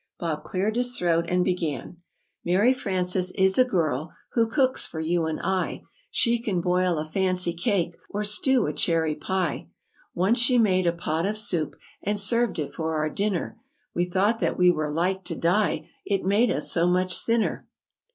Bob 0.17 0.43
cleared 0.43 0.77
his 0.77 0.97
throat 0.97 1.25
and 1.27 1.45
began: 1.45 1.97
"Mary 2.43 2.73
Frances 2.73 3.29
is 3.35 3.59
a 3.59 3.63
girl 3.63 4.15
Who 4.31 4.47
cooks 4.49 4.83
for 4.83 4.99
you 4.99 5.27
and 5.27 5.39
I; 5.43 5.83
She 6.09 6.39
can 6.41 6.59
boil 6.59 6.97
a 6.97 7.05
fancy 7.05 7.53
cake 7.53 7.95
Or 8.09 8.23
stew 8.23 8.65
a 8.65 8.73
cherry 8.73 9.13
pie. 9.13 9.67
"Once 10.15 10.39
she 10.39 10.57
made 10.57 10.87
a 10.87 10.91
pot 10.91 11.27
of 11.27 11.37
soup 11.37 11.75
And 12.01 12.19
served 12.19 12.57
it 12.57 12.73
for 12.73 12.95
our 12.95 13.11
dinner; 13.11 13.59
We 13.93 14.05
thought 14.05 14.39
that 14.39 14.57
we 14.57 14.71
were 14.71 14.89
like 14.89 15.23
to 15.25 15.35
die, 15.35 15.91
It 16.03 16.23
made 16.25 16.49
us 16.49 16.71
so 16.71 16.87
much 16.87 17.19
thinner." 17.23 17.67